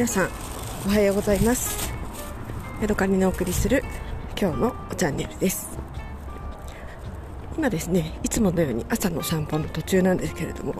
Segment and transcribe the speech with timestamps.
[0.00, 0.30] 皆さん
[0.86, 1.92] おはようございます。
[2.80, 3.84] ヤドカニのお送りする
[4.34, 5.78] 今日のチャンネルです。
[7.58, 10.74] 今ですねいつものように朝の散歩の途中なんですけれども、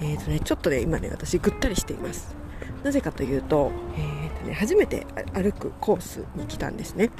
[0.00, 2.34] えーとね、ちょっとね今ね私ぐったりしています。
[2.82, 7.10] なぜかというと,、えーとね、初めて歩くコースに来たんですね。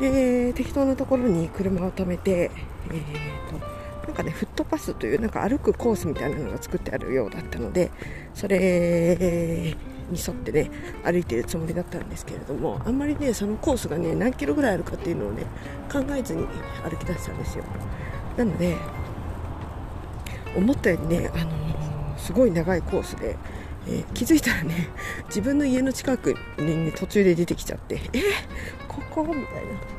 [0.00, 2.50] で適当なところに車を止めて、
[2.90, 3.00] えー
[3.50, 7.90] となんかねフットパスというなんか歩くコースみたいなのが作ってあるようだったので
[8.32, 9.76] それ
[10.10, 10.70] に沿ってね
[11.04, 15.44] 歩いてるつもりだったんですけれどもあんまりねそのコースがね何キロぐらいあるかっていうのをね
[15.90, 16.46] 考えずに
[16.82, 17.64] 歩き出したんですよ。
[18.36, 18.76] なので
[20.56, 23.36] 思ったよりね、あの、すごい長いコースで、
[23.86, 24.88] えー、気づいたらね
[25.26, 28.20] 自分の家の近くに、ね、途中で出てきちゃってえ
[28.88, 29.24] ここ？
[29.24, 29.98] みたいな。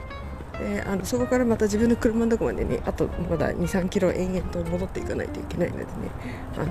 [0.59, 5.89] であのそこからまた自分の車のとこまでねあとまだ2 3キロ延々と戻っていかないといけないのでね
[6.57, 6.65] あの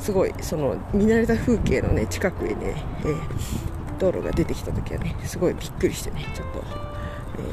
[0.00, 6.64] すごいその見慣れた風景のね近くへね、えー、道路が出てきた時はねすごいびっくりしてねちょっと、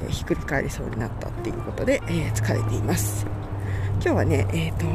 [0.04, 3.26] えー、ひっくり返りそうになったっていうことで、えー、疲れています。
[4.00, 4.86] 今日はねえっ、と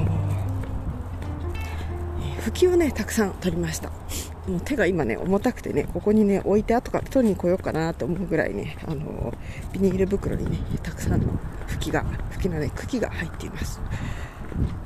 [2.43, 3.91] 吹きをねたくさん取りました。
[4.49, 9.33] もう手が今ね重たくてねここにね置いて後から取りに来ようかなと思うぐらいねあの
[9.73, 11.29] ビニール袋にねたくさんの
[11.69, 13.81] 吹きが吹きのね茎が入っています。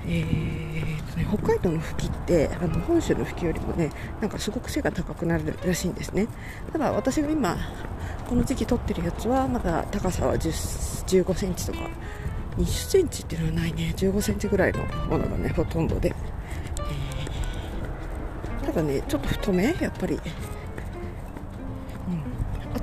[0.07, 6.29] えーとね、北海道の吹きってあの本州の吹きよりもねなんかすごく背が高くなるらしいんですね。
[6.73, 7.57] ただ私が今
[8.29, 11.79] この時期取ってるやつはまだ高さは1 5センチとか
[12.59, 13.95] 20センチっていうのはないね。
[13.97, 16.15] 15センチぐらいのものがねほとんどで。
[18.63, 19.75] えただねちょっと太め？
[19.81, 20.21] やっぱり、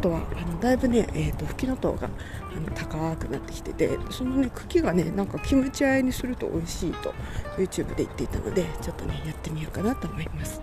[0.03, 2.09] とはあのだいぶね、えーと、吹きの塔が
[2.55, 7.13] あの高くなってきててそのね茎がねなんかキムチあえにすると美味しいと
[7.57, 10.61] YouTube で言っていたのでちょっとねやってみようかなと思います。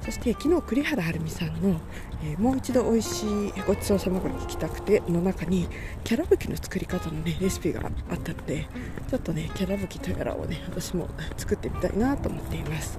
[0.00, 1.80] そして昨日栗原はるみさんの、
[2.24, 5.68] えー、もう一度美味しいごちそうさまが聞きたくての中に
[6.02, 8.66] キャラブキの作り方のねレシピがあったので
[9.08, 12.98] ちょっとねキャラブキとやらをね私も作ってみたいなと思っています。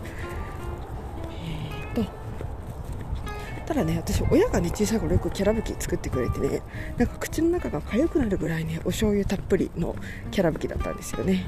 [1.93, 2.22] と
[3.65, 6.61] ただね私親がね小さい頃よくキャラブキ作ってくれてね
[6.97, 9.95] なんか口の中が痒くなるぐらいねお醤油たっぷりの
[10.31, 11.45] キャラブキだったんですよね。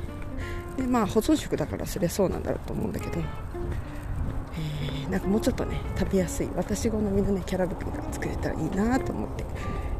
[0.77, 9.45] でまあ保存食だからそれそうなんだろうと思うんだけど、えー、なんかもうちょっとね食べやすい私好みのねキャラブキが作れたらいいなと思って、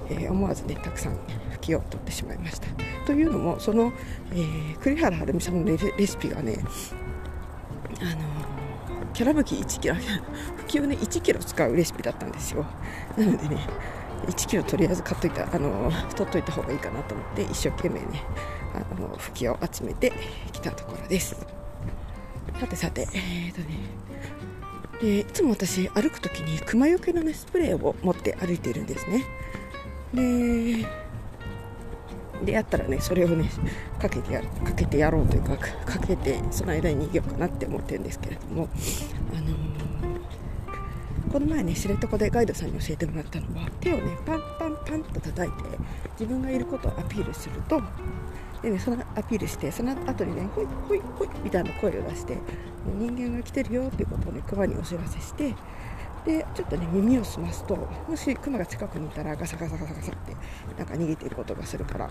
[0.09, 2.67] えー、思わずねたくさん拭きを取ってしまいました。
[3.05, 3.93] というのもその、
[4.31, 6.57] えー、栗原はるみさんのレシピがね
[8.01, 8.64] あの
[9.15, 12.65] キャラブキ1キロ吹きをね1キロ使うレシピだったんですよ。
[13.17, 13.65] なのでね
[14.27, 18.23] 1キロとりあえず買っといたあの取っといた方がいいかなと思って一生懸命ね
[18.73, 20.11] あの吹きを集めて
[20.51, 21.35] きたところです。
[22.59, 23.67] さてさてえー、とね
[25.01, 29.23] でいつも私歩く時に熊よけのねスプレーを持って歩いているんですね。
[30.13, 30.85] で
[32.44, 33.50] でやったらねそれをね
[34.00, 38.68] かけてやかけてやろうというかかけてその間に逃げようかなって思ってるんですけれども、
[39.34, 45.63] あのー、この前ね知床でガイドさんに教えてもらったのは手をねパンパンパンと叩いて
[46.19, 47.81] 自分がいることをアピールすると
[48.62, 52.38] でね、そのアピールしてその後にねほいほいほいみたいな声を出して
[52.97, 55.53] 人間が来てるよっていうことをね熊にお知らせして
[56.25, 60.36] でちょっとね耳を澄ますともしクマが近くにいたらガサガサガサガサって
[60.78, 62.09] なんか逃げていることがするから、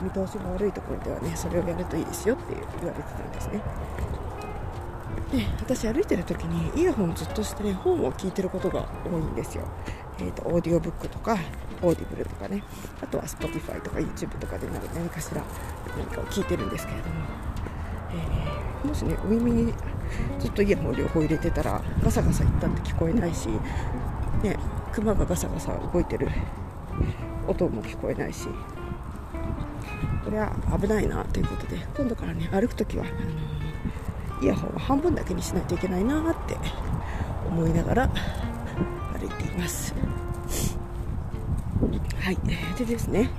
[0.00, 3.60] うん、見通しが悪いところではねそれをやるといいですよって言われてたんですね。
[5.32, 9.64] で私歩いてる時にイヤホンずっとしてね本を聞いてることが多いんですよ、
[10.18, 11.36] えーと、オーディオブックとか
[11.82, 12.62] オーディブルとかね。
[13.02, 15.42] あとは Spotify とか YouTube とかで何かしら
[15.96, 17.14] 何かを聞いてるんですけれども、
[18.12, 19.74] えー、もしねお耳に
[20.38, 23.48] ずっとイヤホン両方入れてたらガサガサいったって聞こえないし、
[24.42, 24.56] ね、
[24.92, 26.28] クマがガサガサ動いてる。
[27.48, 28.48] 音も聞こえないし。
[30.26, 33.04] これは危ないなということで今度からね歩く時は
[34.42, 36.56] イヤホンを半分だけにしないといけないなって
[37.48, 38.08] 思いながら
[39.18, 39.94] 歩いています。
[42.20, 42.38] はい、
[42.76, 43.30] でですね、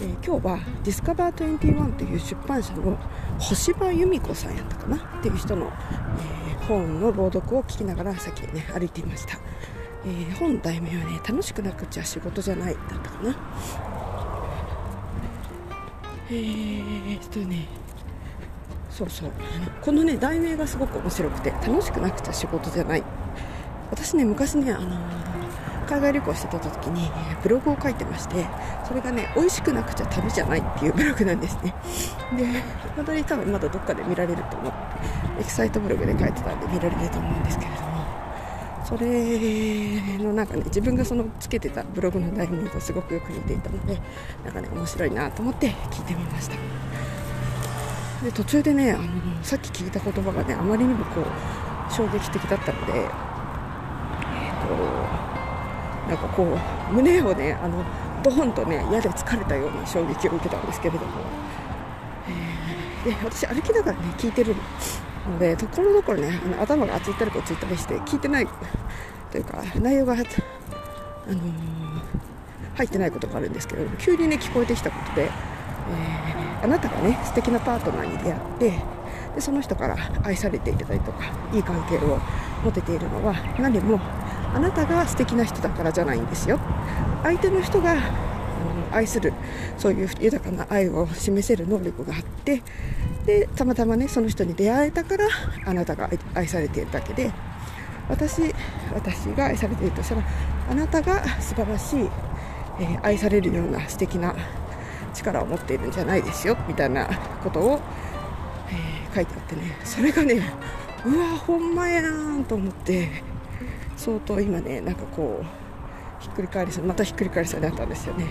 [0.00, 2.96] えー、今日はディスカバー21という出版社の
[3.38, 4.96] 星葉由美子さんやったかな？
[4.96, 9.38] っていう人の、えー、本の朗読を聞きながら先ね歩いていました、
[10.04, 13.36] えー、本題名はね楽しくなくちゃ仕事じゃないだったかな。
[16.28, 17.68] えーっとね
[18.90, 19.30] そうそう。
[19.82, 23.02] このね題名がすごく面白くて楽しくなくちゃ仕事じゃない。
[23.90, 25.35] 私ね昔ねあのー
[25.86, 27.10] 海外旅行してた時に
[27.42, 28.46] ブログを書いてまして
[28.86, 31.74] それがね美味しくなくちゃ旅じゃないっていうブログなんですね。
[32.36, 32.46] で
[32.96, 37.86] まだに多分まだどっかで見られると思ってエキサイトブログで書いてたんで見られると思うんですけれども
[38.84, 44.00] それのなんかね自分がそのつけてたブログの題名とすごくよく似ていたので
[44.44, 46.56] なんかね面白いなと思って聞いてみました。
[48.24, 49.04] で途中でねあの
[49.42, 53.08] さっき聞いた言葉がねあまりにもこう衝撃的だったのでえっ、
[54.66, 55.35] と
[56.08, 57.84] なんかこう胸をねあの
[58.22, 61.12] ドーンとね矢で疲れたような衝撃を受けたんですけれども、
[63.04, 64.54] えー、で私歩きながらね聞いてる
[65.28, 68.46] のでところどころねあの頭があっち行ったりこっち行ったりして聞いてない
[69.30, 70.26] というか内容が、あのー、
[72.76, 78.96] 入ってないことがあるんですけど急にね聞こえてきたことで、えー、あなたがね素敵なパートナーに出会って
[79.34, 82.18] でその人から愛されていたりとかいい関係を
[82.64, 84.00] 持てているのは何も
[84.56, 86.58] あなたが素敵な人だからじゃないんですよ。
[87.22, 87.94] 相手の人が
[88.90, 89.34] 愛する
[89.76, 92.62] そういう豊かな愛を示せる能力があって
[93.26, 95.28] でたまたまねその人に出会えたから
[95.66, 97.32] あなたが愛されているだけで
[98.08, 98.54] 私
[98.94, 100.22] 私が愛されているとしたら
[100.70, 102.08] あなたが素晴らしい、
[102.80, 104.34] えー、愛されるような素敵な
[105.12, 107.06] 力を持っているんじゃないですよみたいな
[107.42, 107.80] ことを、
[108.70, 109.76] えー、書いてあってね。
[109.84, 110.40] それがね
[111.04, 113.35] うわほんまやんと思って。
[114.06, 118.26] 相当今ねなんかこうひっくり返りそうまたひっくり返りそうになったんですよね。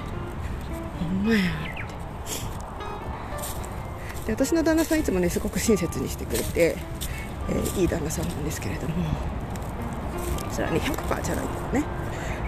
[1.01, 1.44] ほんまやっ
[4.24, 4.27] て。
[4.27, 6.77] で私の旦那さんいつもねすごく親切にしてくれて、
[7.50, 9.04] えー、いい旦那さんなんですけれども。
[10.50, 11.83] それはね100%じゃないけどね。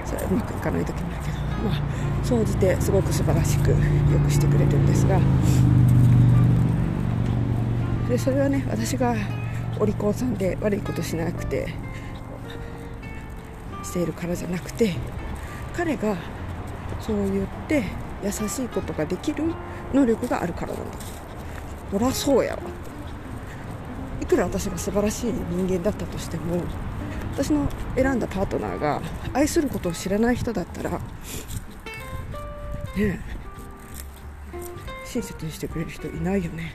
[0.06, 1.38] それはうまくいかない時もあるけど。
[1.38, 1.82] まあ
[2.24, 3.76] 総じてすごく素晴らしくよ
[4.26, 5.20] くしてくれてるんですが。
[8.08, 9.18] でそれはね私が
[9.82, 11.76] お利口さんで悪いことしなくて
[13.88, 14.96] しているからじゃなくて
[15.74, 16.18] 彼が
[17.00, 17.84] そう言って
[18.24, 19.44] 優しいことができる
[19.94, 20.98] 能力があるからなんだ。
[21.92, 22.60] そりゃそうやわ。
[24.22, 26.62] いくら私が素晴らしい人間だったとしても
[27.34, 29.02] 私の選んだパートナーが
[29.32, 31.00] 愛することを知らない人だったらね
[32.98, 33.20] え
[35.06, 36.74] 親切にしてくれる人いないよね。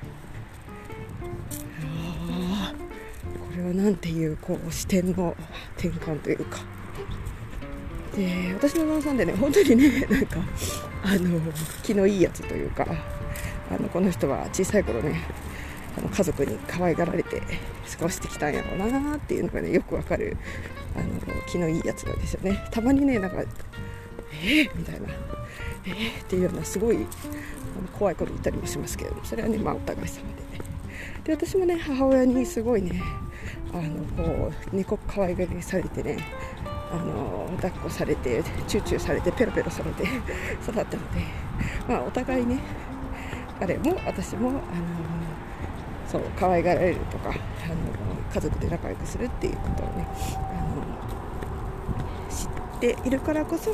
[3.51, 5.37] これは何ていうこう視点の
[5.77, 6.61] 転換というか。
[8.17, 10.41] で私の旦那さんでね本当にねなんか
[11.03, 11.41] あの
[11.83, 12.87] 気のいいやつというか
[13.71, 15.23] あのこの人は小さい頃ね
[15.97, 20.37] あの家族に可愛がられて過ごしてきたんやろうなっていうのがねよくわかる
[20.97, 22.63] あの気のいいやつなんですよね。
[22.71, 23.43] たまにねなんか
[24.45, 25.09] えー、みたいな。
[25.85, 26.99] えー、っていうようなすごい
[27.99, 30.23] 怖いこと言ったりもしますけどそれはねまあお互い様
[30.53, 30.59] で。
[30.59, 30.65] ね
[31.25, 33.03] で私もね母親にすごいね
[33.73, 36.19] あのこう猫可愛がりされてね
[36.93, 40.03] あの抱っこされてチューチューされてペロペロされて
[40.63, 40.99] 育ったので、
[41.89, 42.59] まあ、お互いね
[43.59, 44.61] 彼も私もあの
[46.07, 47.37] そう可愛がられるとかあの
[48.35, 50.43] 家族で仲良くするっていうことをねあ
[50.75, 50.83] の
[52.29, 53.71] 知っているからこそ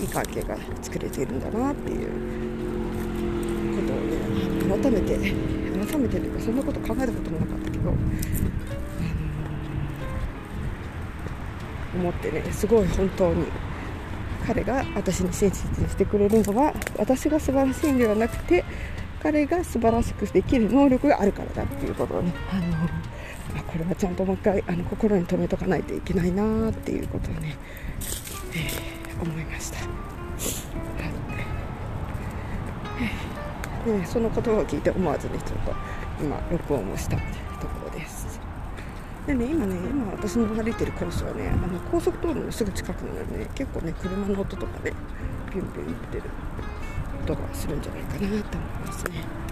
[0.00, 2.08] いい関係が作れているんだなっていう
[3.76, 5.18] ことをね改めて
[5.86, 7.92] 改めてというかそんなこと考えたこともなかったけど
[11.94, 13.46] 思ってねすごい本当に。
[14.46, 18.64] 彼が私に親切にしてくれるのは私が素晴らしいんではなくて
[19.22, 22.32] 彼が素晴らしくできる能力があるからだっていうことをね。
[22.50, 22.62] あの
[23.54, 27.56] あこれはちゃんともう一回あの心に留めとかないといけないなっていうことをね、
[28.54, 29.84] えー、思いました、は
[33.86, 34.00] い。
[34.00, 35.74] でその言葉を聞いて思わずねちょっと
[36.20, 37.41] 今録音をしたところで
[39.26, 44.92] でね今ね今私の歩いてるコースはねあの高速道路のすぐ近くなのでね結構ね車の音とかね
[45.52, 46.24] ピュンピュン言ってる
[47.24, 48.42] 音がするんじゃないかなと思い
[48.86, 49.42] ますね。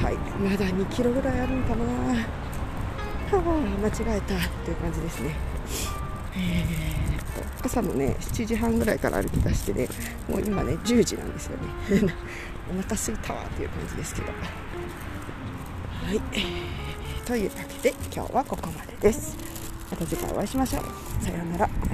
[0.00, 0.16] はい。
[0.16, 1.84] まだ2キロぐらいあるのかな。
[1.84, 2.26] は
[3.32, 3.36] あ
[3.80, 5.34] 間違えたっていう感じですね。
[6.36, 9.88] えー、っと朝のね7時半ぐらいから歩き出してね
[10.28, 12.12] もう今ね10時なんですよね。
[12.76, 14.28] お腹すいたわっていう感じですけど。
[14.28, 14.34] は
[16.12, 16.81] い。
[17.26, 19.36] というわけで今日はここまでです。
[19.90, 21.24] また次回お会いしましょう。
[21.24, 21.91] さようなら。